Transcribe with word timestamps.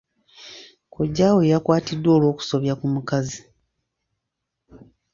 Kojjaawe 0.93 1.43
yakwatiddwa 1.51 2.11
olw'okusobya 2.17 2.73
ku 2.79 2.85
mukazi. 2.93 3.41